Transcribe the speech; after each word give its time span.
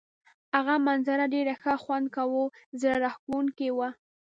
هغه 0.55 0.75
منظره 0.87 1.25
ډېر 1.33 1.47
ښه 1.61 1.73
خوند 1.83 2.07
کاوه، 2.15 2.43
زړه 2.81 2.95
راښکونکې 3.03 3.69
وه. 3.77 3.89